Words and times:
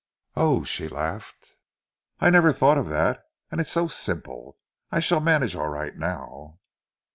"Oh," 0.35 0.63
she 0.63 0.87
laughed, 0.87 1.53
"I 2.19 2.31
never 2.31 2.51
thought 2.51 2.79
of 2.79 2.89
that, 2.89 3.21
and 3.51 3.61
it 3.61 3.67
is 3.67 3.71
so 3.71 3.87
simple. 3.87 4.57
I 4.91 4.99
shall 4.99 5.19
manage 5.19 5.55
all 5.55 5.69
right 5.69 5.95
now." 5.95 6.57